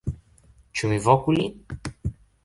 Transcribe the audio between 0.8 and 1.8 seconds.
mi voku lin?